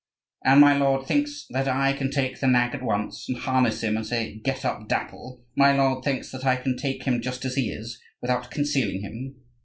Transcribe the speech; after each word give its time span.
"And 0.43 0.59
my 0.61 0.75
lord 0.75 1.05
thinks 1.05 1.45
that 1.51 1.67
I 1.67 1.93
can 1.93 2.09
take 2.09 2.39
the 2.39 2.47
nag 2.47 2.73
at 2.73 2.81
once, 2.81 3.29
and 3.29 3.37
harness 3.37 3.83
him, 3.83 3.95
and 3.95 4.03
say 4.03 4.39
'Get 4.39 4.65
up, 4.65 4.87
Dapple!' 4.89 5.45
My 5.55 5.73
lord 5.77 6.03
thinks 6.03 6.31
that 6.31 6.43
I 6.43 6.55
can 6.55 6.75
take 6.75 7.03
him 7.03 7.21
just 7.21 7.45
as 7.45 7.53
he 7.53 7.69
is, 7.71 8.01
without 8.19 8.49
concealing 8.49 9.01
him?" 9.03 9.35